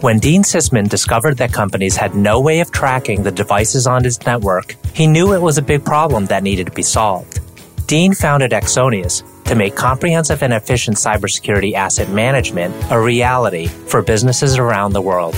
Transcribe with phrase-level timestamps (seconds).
[0.00, 4.18] When Dean Sysman discovered that companies had no way of tracking the devices on his
[4.24, 7.38] network, he knew it was a big problem that needed to be solved.
[7.86, 14.56] Dean founded Axonius to make comprehensive and efficient cybersecurity asset management a reality for businesses
[14.56, 15.36] around the world.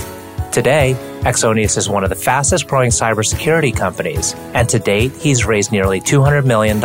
[0.53, 0.93] Today,
[1.23, 6.01] Axonius is one of the fastest growing cybersecurity companies, and to date, he's raised nearly
[6.01, 6.81] $200 million.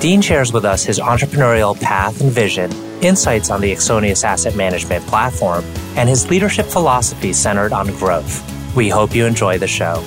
[0.00, 2.72] Dean shares with us his entrepreneurial path and vision,
[3.02, 5.62] insights on the Axonius asset management platform,
[5.98, 8.42] and his leadership philosophy centered on growth.
[8.74, 10.02] We hope you enjoy the show.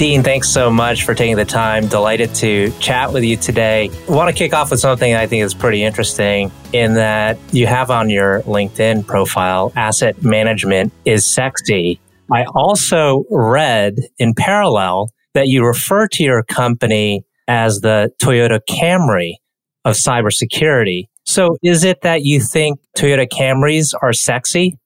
[0.00, 1.86] Dean, thanks so much for taking the time.
[1.86, 3.90] Delighted to chat with you today.
[4.08, 7.66] I want to kick off with something I think is pretty interesting in that you
[7.66, 12.00] have on your LinkedIn profile asset management is sexy.
[12.32, 19.34] I also read in parallel that you refer to your company as the Toyota Camry
[19.84, 21.08] of cybersecurity.
[21.26, 24.78] So is it that you think Toyota Camrys are sexy?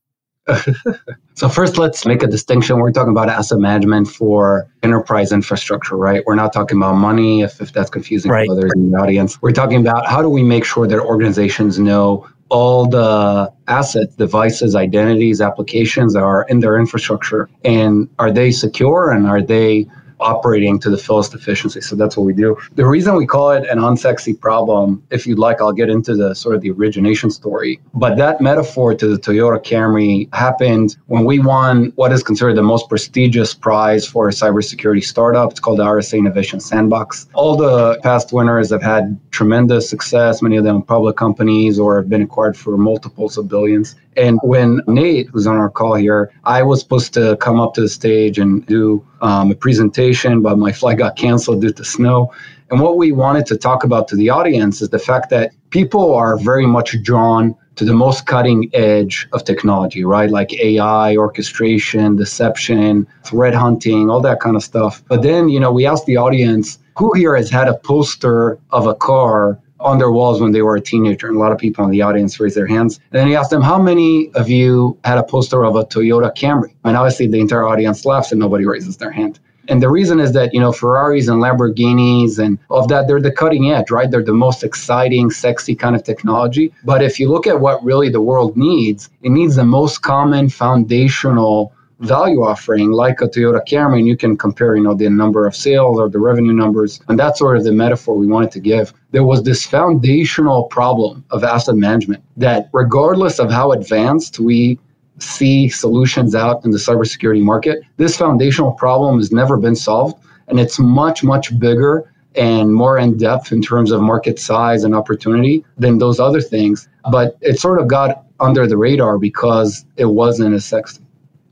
[1.35, 6.23] so first let's make a distinction we're talking about asset management for enterprise infrastructure right
[6.27, 8.47] we're not talking about money if, if that's confusing right.
[8.47, 11.79] for others in the audience we're talking about how do we make sure that organizations
[11.79, 17.49] know all the assets, devices, identities, applications that are in their infrastructure.
[17.65, 19.87] And are they secure and are they
[20.21, 21.81] operating to the fullest efficiency.
[21.81, 22.57] So that's what we do.
[22.75, 26.35] The reason we call it an unsexy problem, if you'd like, I'll get into the
[26.35, 27.81] sort of the origination story.
[27.95, 32.63] But that metaphor to the Toyota Camry happened when we won what is considered the
[32.63, 35.51] most prestigious prize for a cybersecurity startup.
[35.51, 37.29] It's called the RSA Innovation Sandbox.
[37.35, 42.09] All the past winners have had tremendous success, many of them public companies or have
[42.09, 43.97] been acquired for multiples of billions.
[44.17, 47.81] And when Nate was on our call here, I was supposed to come up to
[47.81, 52.31] the stage and do um, a presentation, but my flight got canceled due to snow.
[52.71, 56.15] And what we wanted to talk about to the audience is the fact that people
[56.15, 60.31] are very much drawn to the most cutting edge of technology, right?
[60.31, 65.03] Like AI, orchestration, deception, threat hunting, all that kind of stuff.
[65.09, 68.87] But then, you know, we asked the audience who here has had a poster of
[68.87, 71.29] a car on their walls when they were a teenager.
[71.29, 72.99] And a lot of people in the audience raised their hands.
[73.13, 76.35] And then he asked them, How many of you had a poster of a Toyota
[76.35, 76.75] Camry?
[76.85, 79.39] And obviously the entire audience laughs and nobody raises their hand.
[79.69, 83.21] And the reason is that, you know, Ferraris and Lamborghinis and all of that, they're
[83.21, 84.11] the cutting edge, right?
[84.11, 86.73] They're the most exciting, sexy kind of technology.
[86.85, 90.49] But if you look at what really the world needs, it needs the most common
[90.51, 95.47] foundational value offering like a Toyota Camry, and you can compare, you know, the number
[95.47, 97.01] of sales or the revenue numbers.
[97.09, 98.93] And that's sort of the metaphor we wanted to give.
[99.13, 104.79] There was this foundational problem of asset management that regardless of how advanced we
[105.19, 110.19] see solutions out in the cybersecurity market, this foundational problem has never been solved.
[110.49, 114.95] And it's much, much bigger and more in depth in terms of market size and
[114.95, 116.89] opportunity than those other things.
[117.11, 121.04] But it sort of got under the radar because it wasn't as sexy.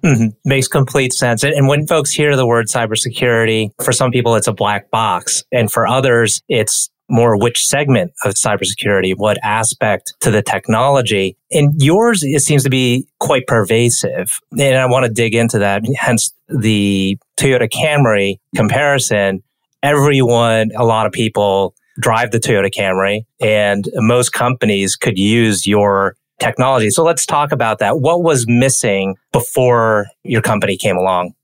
[0.04, 0.28] Mm-hmm.
[0.44, 1.44] Makes complete sense.
[1.44, 5.44] And when folks hear the word cybersecurity, for some people, it's a black box.
[5.52, 11.36] And for others, it's more which segment of cybersecurity, what aspect to the technology.
[11.50, 14.40] And yours, it seems to be quite pervasive.
[14.58, 15.82] And I want to dig into that.
[15.96, 19.42] Hence the Toyota Camry comparison.
[19.82, 26.16] Everyone, a lot of people drive the Toyota Camry and most companies could use your
[26.42, 26.90] technology.
[26.90, 28.00] So let's talk about that.
[28.00, 31.34] What was missing before your company came along?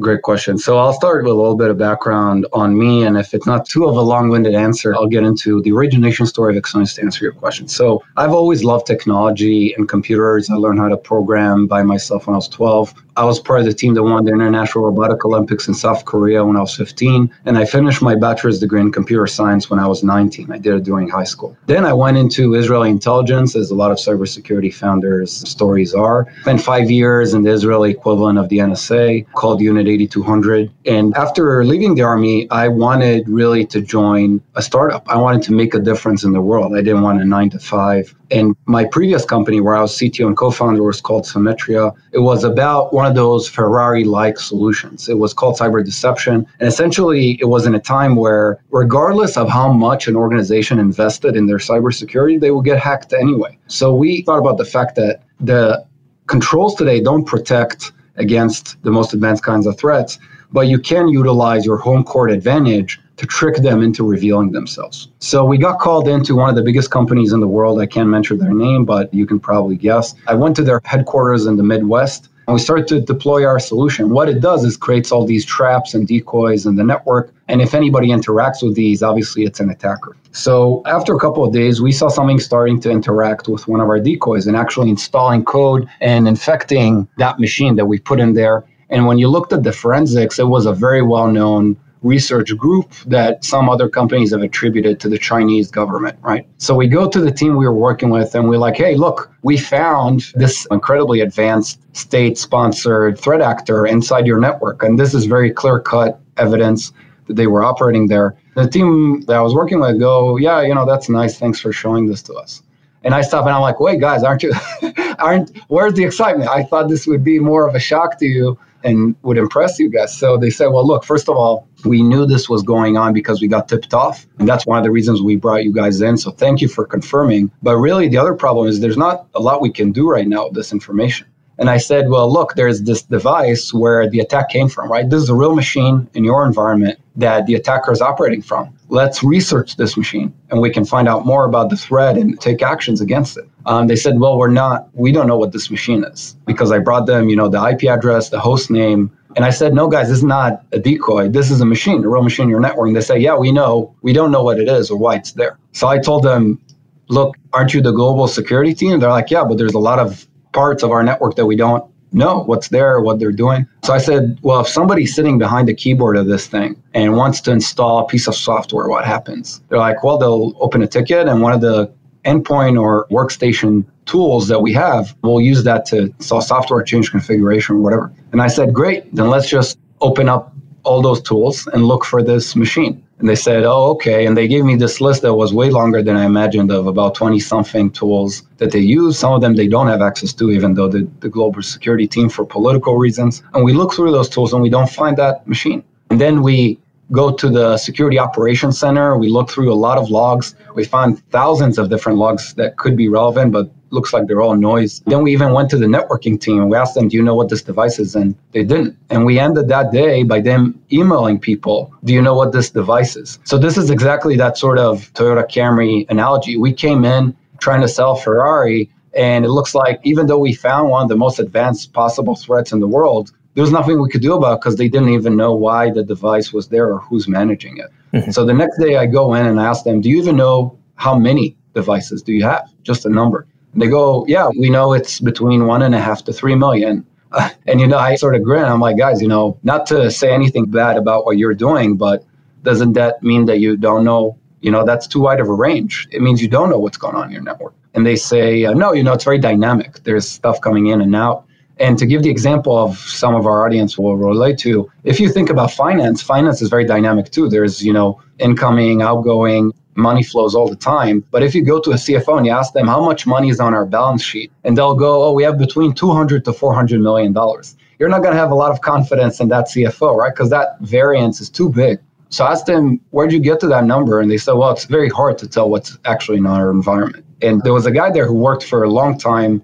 [0.00, 0.56] Great question.
[0.56, 3.04] So I'll start with a little bit of background on me.
[3.04, 6.24] And if it's not too of a long winded answer, I'll get into the origination
[6.24, 7.68] story of Axonius to answer your question.
[7.68, 10.48] So I've always loved technology and computers.
[10.48, 12.94] I learned how to program by myself when I was 12.
[13.16, 16.42] I was part of the team that won the International Robotic Olympics in South Korea
[16.42, 17.30] when I was 15.
[17.44, 20.50] And I finished my bachelor's degree in computer science when I was 19.
[20.50, 21.54] I did it during high school.
[21.66, 26.26] Then I went into Israeli intelligence, as a lot of cybersecurity founders' stories are.
[26.42, 30.70] Spent five years in the Israeli equivalent of the NSA called Unit 8200.
[30.86, 35.08] And after leaving the Army, I wanted really to join a startup.
[35.08, 36.74] I wanted to make a difference in the world.
[36.74, 38.14] I didn't want a nine to five.
[38.30, 41.92] And my previous company, where I was CTO and co founder, was called Cymmetria.
[42.12, 45.08] It was about one of those Ferrari like solutions.
[45.08, 46.46] It was called cyber deception.
[46.60, 51.36] And essentially, it was in a time where, regardless of how much an organization invested
[51.36, 53.58] in their cybersecurity, they would get hacked anyway.
[53.66, 55.84] So we thought about the fact that the
[56.26, 57.90] controls today don't protect
[58.20, 60.18] against the most advanced kinds of threats,
[60.52, 65.08] but you can utilize your home court advantage to trick them into revealing themselves.
[65.18, 67.78] So we got called into one of the biggest companies in the world.
[67.78, 70.14] I can't mention their name, but you can probably guess.
[70.26, 74.10] I went to their headquarters in the Midwest And we start to deploy our solution.
[74.10, 77.32] What it does is creates all these traps and decoys in the network.
[77.46, 80.16] And if anybody interacts with these, obviously it's an attacker.
[80.32, 83.88] So after a couple of days, we saw something starting to interact with one of
[83.88, 88.64] our decoys and actually installing code and infecting that machine that we put in there.
[88.88, 92.92] And when you looked at the forensics, it was a very well known research group
[93.06, 96.46] that some other companies have attributed to the Chinese government, right?
[96.58, 99.30] So we go to the team we were working with and we're like, hey, look,
[99.42, 104.82] we found this incredibly advanced state sponsored threat actor inside your network.
[104.82, 106.92] And this is very clear cut evidence
[107.26, 108.36] that they were operating there.
[108.56, 111.38] The team that I was working with go, yeah, you know, that's nice.
[111.38, 112.62] Thanks for showing this to us.
[113.02, 114.52] And I stop and I'm like, wait, guys, aren't you,
[115.18, 116.50] aren't, where's the excitement?
[116.50, 119.90] I thought this would be more of a shock to you and would impress you
[119.90, 120.16] guys.
[120.16, 123.40] So they said, well, look, first of all, we knew this was going on because
[123.40, 124.26] we got tipped off.
[124.38, 126.16] And that's one of the reasons we brought you guys in.
[126.16, 127.50] So thank you for confirming.
[127.62, 130.46] But really, the other problem is there's not a lot we can do right now
[130.46, 131.26] with this information.
[131.60, 135.08] And I said, well, look, there's this device where the attack came from, right?
[135.08, 138.74] This is a real machine in your environment that the attacker is operating from.
[138.88, 142.62] Let's research this machine and we can find out more about the threat and take
[142.62, 143.44] actions against it.
[143.66, 146.78] Um, they said, well, we're not, we don't know what this machine is because I
[146.78, 149.14] brought them, you know, the IP address, the host name.
[149.36, 151.28] And I said, no, guys, this is not a decoy.
[151.28, 152.88] This is a machine, a real machine in your network.
[152.88, 153.94] And they say, yeah, we know.
[154.02, 155.58] We don't know what it is or why it's there.
[155.72, 156.60] So I told them,
[157.08, 158.98] look, aren't you the global security team?
[158.98, 161.84] They're like, yeah, but there's a lot of parts of our network that we don't
[162.12, 163.66] know what's there, what they're doing.
[163.84, 167.40] So I said, well, if somebody's sitting behind the keyboard of this thing and wants
[167.42, 169.60] to install a piece of software, what happens?
[169.68, 171.92] They're like, well, they'll open a ticket and one of the
[172.24, 177.76] endpoint or workstation tools that we have, we'll use that to install software, change configuration,
[177.76, 178.12] or whatever.
[178.32, 180.52] And I said, great, then let's just open up
[180.82, 182.94] all those tools and look for this machine.
[183.20, 184.26] And they said, oh, okay.
[184.26, 187.14] And they gave me this list that was way longer than I imagined of about
[187.14, 189.18] 20 something tools that they use.
[189.18, 192.28] Some of them they don't have access to, even though the, the global security team
[192.30, 193.42] for political reasons.
[193.54, 195.84] And we look through those tools and we don't find that machine.
[196.10, 196.78] And then we
[197.12, 199.16] go to the security operations center.
[199.18, 200.54] We look through a lot of logs.
[200.74, 204.56] We find thousands of different logs that could be relevant, but looks like they're all
[204.56, 205.00] noise.
[205.06, 207.34] Then we even went to the networking team and we asked them, Do you know
[207.34, 208.14] what this device is?
[208.14, 208.96] And they didn't.
[209.10, 213.16] And we ended that day by them emailing people, Do you know what this device
[213.16, 213.38] is?
[213.44, 216.56] So this is exactly that sort of Toyota Camry analogy.
[216.56, 218.90] We came in trying to sell Ferrari.
[219.16, 222.72] And it looks like even though we found one of the most advanced possible threats
[222.72, 225.52] in the world, there was nothing we could do about because they didn't even know
[225.52, 227.90] why the device was there or who's managing it.
[228.14, 228.30] Mm-hmm.
[228.30, 230.78] So the next day I go in and I ask them, Do you even know
[230.94, 232.70] how many devices do you have?
[232.82, 233.46] Just a number.
[233.74, 237.06] They go, yeah, we know it's between one and a half to three million.
[237.68, 238.64] And, you know, I sort of grin.
[238.64, 242.24] I'm like, guys, you know, not to say anything bad about what you're doing, but
[242.64, 244.36] doesn't that mean that you don't know?
[244.62, 246.08] You know, that's too wide of a range.
[246.10, 247.74] It means you don't know what's going on in your network.
[247.94, 250.02] And they say, uh, no, you know, it's very dynamic.
[250.02, 251.44] There's stuff coming in and out.
[251.78, 255.30] And to give the example of some of our audience will relate to, if you
[255.30, 257.48] think about finance, finance is very dynamic too.
[257.48, 261.24] There's, you know, incoming, outgoing, money flows all the time.
[261.30, 263.60] But if you go to a CFO and you ask them how much money is
[263.60, 267.32] on our balance sheet, and they'll go, oh, we have between 200 to 400 million
[267.32, 267.76] dollars.
[267.98, 270.32] You're not going to have a lot of confidence in that CFO, right?
[270.32, 271.98] Because that variance is too big.
[272.30, 274.20] So I asked them, where'd you get to that number?
[274.20, 277.24] And they said, well, it's very hard to tell what's actually in our environment.
[277.42, 279.60] And there was a guy there who worked for a long time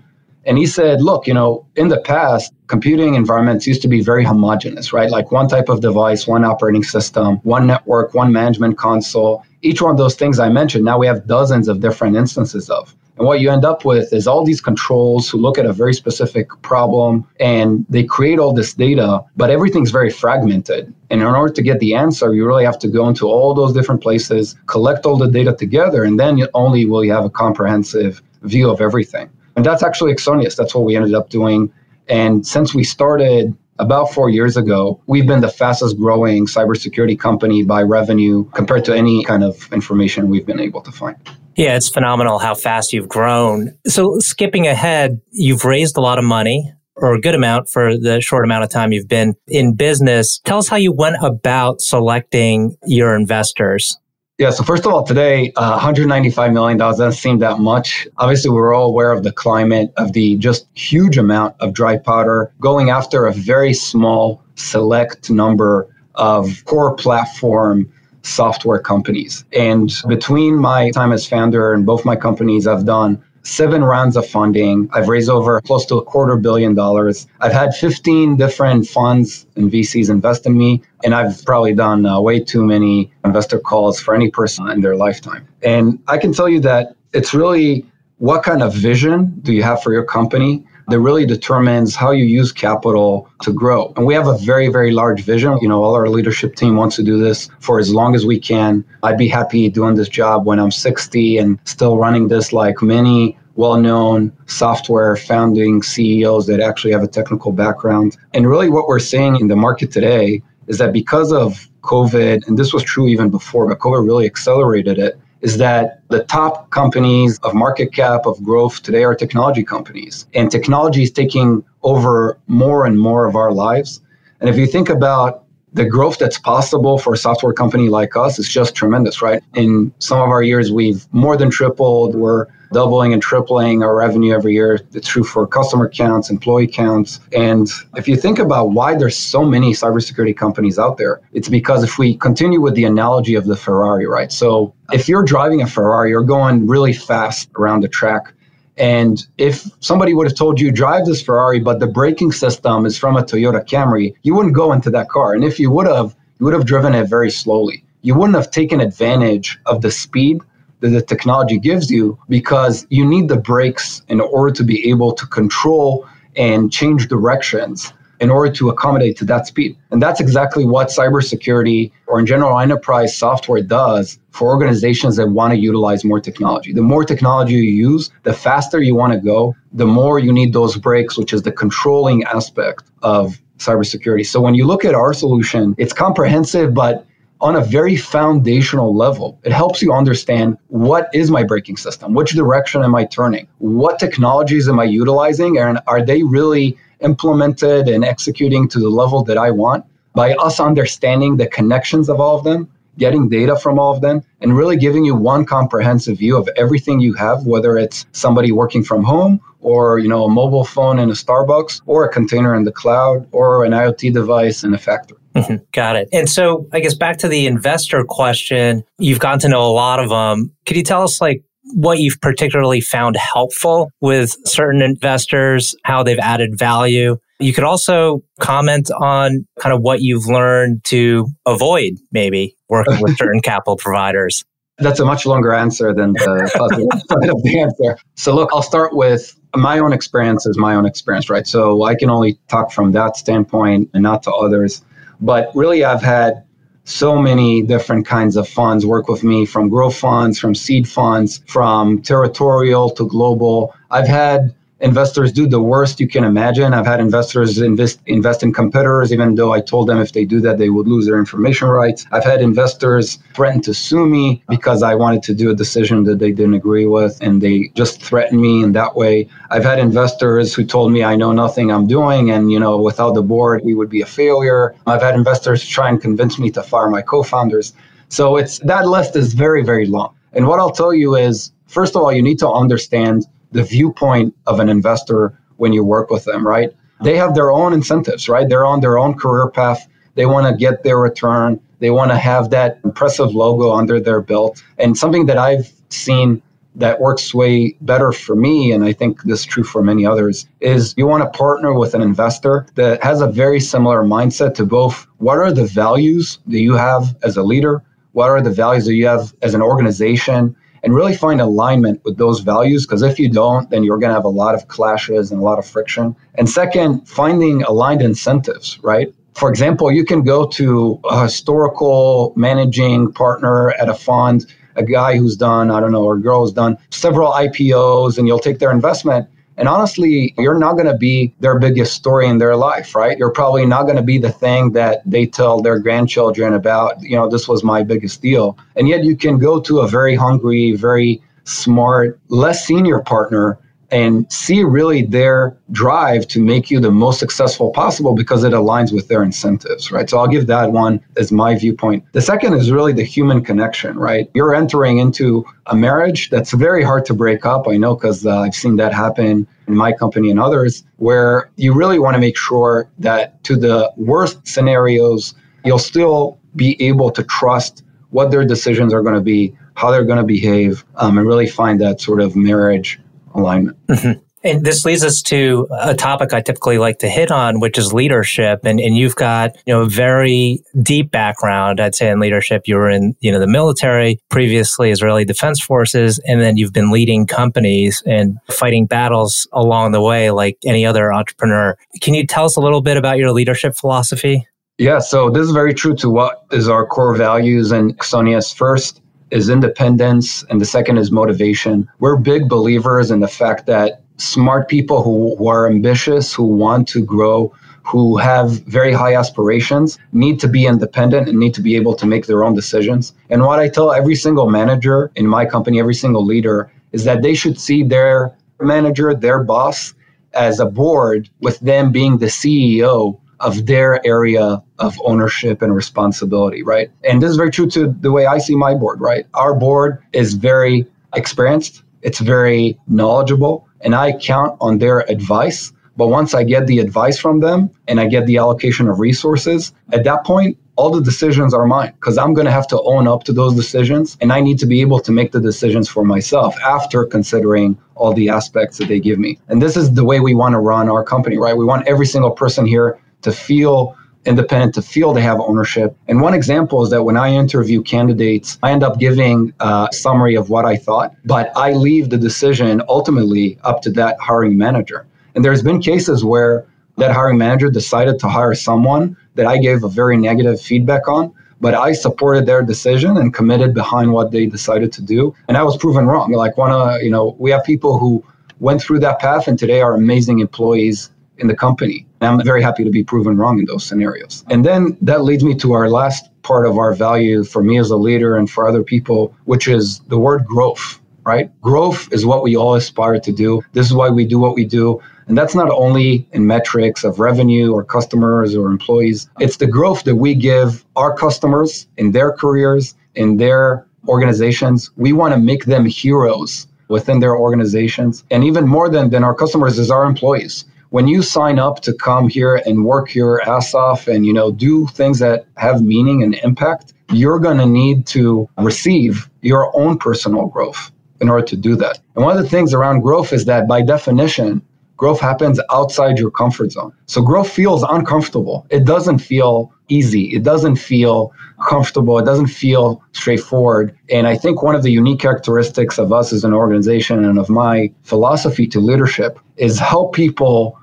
[0.47, 4.25] and he said, look, you know, in the past, computing environments used to be very
[4.25, 5.11] homogenous, right?
[5.11, 9.45] Like one type of device, one operating system, one network, one management console.
[9.63, 12.95] Each one of those things I mentioned, now we have dozens of different instances of.
[13.19, 15.95] And what you end up with is all these controls who look at a very
[15.95, 20.95] specific problem and they create all this data, but everything's very fragmented.
[21.11, 23.73] And in order to get the answer, you really have to go into all those
[23.73, 28.23] different places, collect all the data together, and then only will you have a comprehensive
[28.43, 29.29] view of everything.
[29.57, 30.57] And that's actually Axonius.
[30.57, 31.73] That's what we ended up doing.
[32.09, 37.65] And since we started about four years ago, we've been the fastest growing cybersecurity company
[37.65, 41.17] by revenue compared to any kind of information we've been able to find.
[41.57, 43.77] Yeah, it's phenomenal how fast you've grown.
[43.87, 48.21] So, skipping ahead, you've raised a lot of money or a good amount for the
[48.21, 50.39] short amount of time you've been in business.
[50.45, 53.97] Tell us how you went about selecting your investors.
[54.39, 58.07] Yeah, so first of all, today, uh, $195 million doesn't seem that much.
[58.19, 62.53] Obviously, we're all aware of the climate, of the just huge amount of dry powder
[62.61, 67.91] going after a very small, select number of core platform
[68.25, 69.47] software companies.
[69.55, 74.27] And between my time as founder and both my companies, I've done seven rounds of
[74.27, 74.89] funding.
[74.93, 77.27] I've raised over close to a quarter billion dollars.
[77.41, 82.21] I've had 15 different funds and VCs invest in me, and I've probably done uh,
[82.21, 85.47] way too many investor calls for any person in their lifetime.
[85.63, 87.87] And I can tell you that it's really
[88.19, 90.65] what kind of vision do you have for your company?
[90.89, 93.93] That really determines how you use capital to grow.
[93.97, 95.59] And we have a very, very large vision.
[95.61, 98.39] You know, all our leadership team wants to do this for as long as we
[98.39, 98.85] can.
[99.03, 103.37] I'd be happy doing this job when I'm 60 and still running this like many
[103.57, 108.17] well known software founding CEOs that actually have a technical background.
[108.35, 112.59] And really, what we're seeing in the market today is that because of COVID, and
[112.59, 117.39] this was true even before, but COVID really accelerated it, is that the top companies
[117.45, 120.27] of market cap, of growth today are technology companies.
[120.35, 124.01] And technology is taking over more and more of our lives.
[124.41, 128.41] And if you think about the growth that's possible for a software company like us
[128.41, 129.41] is just tremendous, right?
[129.55, 132.17] In some of our years, we've more than tripled.
[132.17, 134.81] We're doubling and tripling our revenue every year.
[134.93, 137.21] It's true for customer counts, employee counts.
[137.33, 141.83] And if you think about why there's so many cybersecurity companies out there, it's because
[141.83, 144.33] if we continue with the analogy of the Ferrari, right?
[144.33, 148.33] So if you're driving a Ferrari, you're going really fast around the track.
[148.79, 152.99] And if somebody would have told you, drive this Ferrari, but the braking system is
[152.99, 155.33] from a Toyota Camry, you wouldn't go into that car.
[155.33, 157.83] And if you would have, you would have driven it very slowly.
[158.03, 160.43] You wouldn't have taken advantage of the speed
[160.81, 165.13] that the technology gives you because you need the brakes in order to be able
[165.13, 166.07] to control
[166.37, 169.77] and change directions in order to accommodate to that speed.
[169.91, 175.53] And that's exactly what cybersecurity or in general enterprise software does for organizations that want
[175.53, 176.73] to utilize more technology.
[176.73, 180.53] The more technology you use, the faster you want to go, the more you need
[180.53, 184.27] those brakes, which is the controlling aspect of cybersecurity.
[184.27, 187.07] So when you look at our solution, it's comprehensive, but
[187.41, 189.39] on a very foundational level.
[189.45, 192.15] It helps you understand what is my braking system?
[192.15, 193.47] Which direction am I turning?
[193.59, 195.59] What technologies am I utilizing?
[195.59, 200.61] And are they really implemented and executing to the level that I want by us
[200.61, 204.77] understanding the connections of all of them, getting data from all of them, and really
[204.77, 209.41] giving you one comprehensive view of everything you have, whether it's somebody working from home
[209.61, 213.27] or you know a mobile phone in a Starbucks or a container in the cloud
[213.33, 215.19] or an IoT device in a factory.
[215.35, 215.57] Mm-hmm.
[215.73, 216.09] Got it.
[216.13, 220.01] And so I guess back to the investor question, you've gotten to know a lot
[220.01, 220.53] of them.
[220.65, 221.43] Could you tell us like
[221.75, 227.19] what you've particularly found helpful with certain investors, how they've added value.
[227.39, 233.17] You could also comment on kind of what you've learned to avoid maybe working with
[233.17, 234.45] certain capital providers.
[234.79, 236.51] That's a much longer answer than the,
[237.45, 237.99] the answer.
[238.15, 241.47] So, look, I'll start with my own experience is my own experience, right?
[241.47, 244.83] So, I can only talk from that standpoint and not to others.
[245.21, 246.45] But really, I've had
[246.85, 251.43] so many different kinds of funds work with me from growth funds, from seed funds,
[251.47, 253.75] from territorial to global.
[253.91, 256.75] I've had investors do the worst you can imagine.
[256.75, 260.41] I've had investors invest invest in competitors, even though I told them if they do
[260.41, 262.07] that, they would lose their information rights.
[262.13, 266.19] I've had investors threaten to sue me because I wanted to do a decision that
[266.19, 269.29] they didn't agree with, and they just threatened me in that way.
[269.51, 273.15] I've had investors who told me I know nothing I'm doing, and you know, without
[273.15, 274.75] the board, we would be a failure.
[274.87, 277.73] I've had investors try and convince me to fire my co-founders.
[278.09, 280.15] So it's that list is very, very long.
[280.33, 283.27] And what I'll tell you is, first of all, you need to understand
[283.57, 286.71] the viewpoint of an investor when you work with them, right?
[287.03, 288.49] They have their own incentives, right?
[288.49, 289.87] They're on their own career path.
[290.15, 291.61] They want to get their return.
[291.79, 294.63] They want to have that impressive logo under their belt.
[294.79, 296.43] And something that I've seen
[296.75, 300.47] that works way better for me, and I think this is true for many others,
[300.61, 304.67] is you want to partner with an investor that has a very similar mindset to
[304.67, 307.83] both what are the values that you have as a leader,
[308.13, 310.55] what are the values that you have as an organization,
[310.87, 314.15] and really find alignment with those values because if you don't then you're going to
[314.15, 316.15] have a lot of clashes and a lot of friction.
[316.37, 319.13] And second finding aligned incentives right?
[319.35, 325.17] For example you can go to a historical managing partner at a fund a guy
[325.17, 328.59] who's done i don't know or a girl who's done several ipos and you'll take
[328.59, 329.27] their investment
[329.59, 333.17] and honestly, you're not going to be their biggest story in their life, right?
[333.17, 337.17] You're probably not going to be the thing that they tell their grandchildren about, you
[337.17, 338.59] know, this was my biggest deal.
[338.77, 343.59] And yet you can go to a very hungry, very smart, less senior partner
[343.91, 348.93] and see really their drive to make you the most successful possible because it aligns
[348.93, 350.11] with their incentives, right?
[350.11, 352.05] So I'll give that one as my viewpoint.
[352.13, 354.31] The second is really the human connection, right?
[354.35, 357.69] You're entering into a marriage that's very hard to break up.
[357.69, 361.75] I know because uh, I've seen that happen in my company and others, where you
[361.75, 367.23] really want to make sure that to the worst scenarios, you'll still be able to
[367.25, 371.27] trust what their decisions are going to be, how they're going to behave, um, and
[371.27, 373.01] really find that sort of marriage
[373.37, 373.87] alignment.
[373.87, 374.21] Mm-hmm.
[374.45, 377.93] And this leads us to a topic I typically like to hit on, which is
[377.93, 378.61] leadership.
[378.65, 382.63] And, and you've got, you know, a very deep background, I'd say in leadership.
[382.67, 386.93] You were in, you know, the military, previously Israeli Defense Forces, and then you've been
[386.93, 391.77] leading companies and fighting battles along the way like any other entrepreneur.
[392.01, 394.47] Can you tell us a little bit about your leadership philosophy?
[394.79, 398.55] Yeah, so this is very true to what is our core values in Axonius.
[398.55, 401.89] First is independence, and the second is motivation.
[401.99, 406.89] We're big believers in the fact that smart people who, who are ambitious, who want
[406.89, 407.53] to grow,
[407.85, 412.07] who have very high aspirations need to be independent and need to be able to
[412.07, 413.15] make their own decisions.
[413.31, 417.23] And what I tell every single manager in my company, every single leader, is that
[417.23, 419.95] they should see their manager, their boss,
[420.35, 426.63] as a board with them being the CEO of their area of ownership and responsibility,
[426.63, 426.91] right?
[427.05, 429.27] And this is very true to the way I see my board, right?
[429.35, 435.73] Our board is very experienced, it's very knowledgeable, and I count on their advice.
[435.97, 439.73] But once I get the advice from them and I get the allocation of resources,
[439.93, 443.09] at that point, all the decisions are mine because I'm going to have to own
[443.09, 446.05] up to those decisions and I need to be able to make the decisions for
[446.05, 449.39] myself after considering all the aspects that they give me.
[449.49, 451.57] And this is the way we want to run our company, right?
[451.57, 455.97] We want every single person here to feel independent to feel they have ownership.
[456.09, 460.37] And one example is that when I interview candidates, I end up giving a summary
[460.37, 465.07] of what I thought, but I leave the decision ultimately up to that hiring manager.
[465.35, 466.67] And there's been cases where
[466.97, 471.33] that hiring manager decided to hire someone that I gave a very negative feedback on,
[471.61, 475.35] but I supported their decision and committed behind what they decided to do.
[475.49, 476.33] And I was proven wrong.
[476.33, 478.25] Like one of, you know, we have people who
[478.61, 482.06] went through that path and today are amazing employees in the company.
[482.21, 484.45] And I'm very happy to be proven wrong in those scenarios.
[484.49, 487.91] And then that leads me to our last part of our value for me as
[487.91, 491.51] a leader and for other people, which is the word growth, right?
[491.61, 493.63] Growth is what we all aspire to do.
[493.73, 495.01] This is why we do what we do.
[495.29, 500.05] And that's not only in metrics of revenue or customers or employees, it's the growth
[500.05, 504.91] that we give our customers in their careers, in their organizations.
[504.97, 508.25] We want to make them heroes within their organizations.
[508.31, 510.65] And even more than, than our customers is our employees
[510.97, 514.51] when you sign up to come here and work your ass off and you know
[514.51, 519.99] do things that have meaning and impact you're going to need to receive your own
[519.99, 521.99] personal growth in order to do that.
[522.15, 524.63] And one of the things around growth is that by definition
[524.97, 526.93] growth happens outside your comfort zone.
[527.05, 528.67] So growth feels uncomfortable.
[528.71, 530.35] It doesn't feel easy.
[530.35, 531.33] It doesn't feel
[531.69, 532.19] comfortable.
[532.19, 533.95] It doesn't feel straightforward.
[534.11, 537.51] And i think one of the unique characteristics of us as an organization and of
[537.51, 540.79] my philosophy to leadership is help people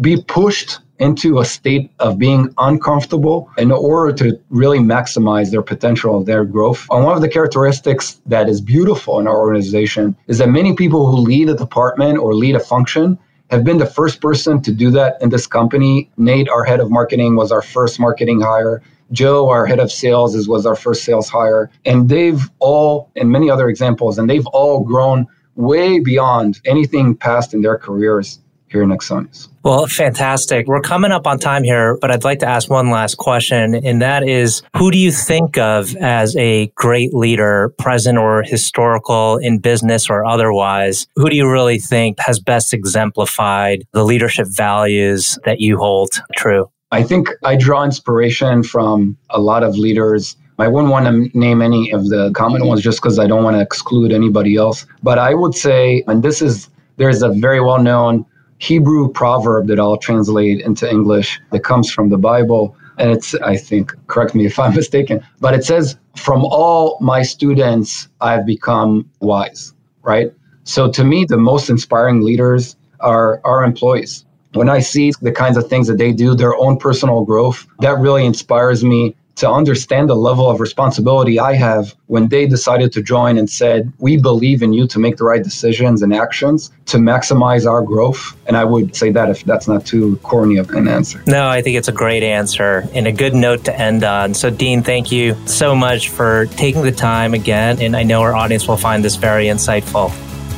[0.00, 6.22] be pushed into a state of being uncomfortable in order to really maximize their potential
[6.22, 6.86] their growth.
[6.90, 11.10] And one of the characteristics that is beautiful in our organization is that many people
[11.10, 13.18] who lead a department or lead a function
[13.50, 16.10] have been the first person to do that in this company.
[16.16, 18.82] Nate, our head of marketing, was our first marketing hire.
[19.12, 21.70] Joe, our head of sales, is, was our first sales hire.
[21.84, 25.26] And they've all, and many other examples, and they've all grown
[25.56, 28.40] way beyond anything past in their careers
[28.74, 29.48] here in Axonius.
[29.62, 30.66] Well, fantastic.
[30.66, 34.02] We're coming up on time here, but I'd like to ask one last question, and
[34.02, 39.58] that is who do you think of as a great leader, present or historical, in
[39.58, 41.06] business or otherwise?
[41.16, 46.68] Who do you really think has best exemplified the leadership values that you hold true?
[46.90, 51.62] I think I draw inspiration from a lot of leaders I wouldn't want to name
[51.62, 54.86] any of the common ones just because I don't want to exclude anybody else.
[55.02, 58.24] But I would say, and this is, there's a very well known
[58.58, 62.76] Hebrew proverb that I'll translate into English that comes from the Bible.
[62.98, 67.22] And it's, I think, correct me if I'm mistaken, but it says, From all my
[67.22, 70.32] students, I've become wise, right?
[70.64, 74.24] So to me, the most inspiring leaders are our employees.
[74.52, 77.98] When I see the kinds of things that they do, their own personal growth, that
[77.98, 83.02] really inspires me to understand the level of responsibility I have when they decided to
[83.02, 86.98] join and said, We believe in you to make the right decisions and actions to
[86.98, 88.36] maximize our growth.
[88.46, 91.22] And I would say that if that's not too corny of an answer.
[91.26, 94.34] No, I think it's a great answer and a good note to end on.
[94.34, 97.80] So, Dean, thank you so much for taking the time again.
[97.80, 100.10] And I know our audience will find this very insightful.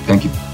[0.07, 0.46] Thank you.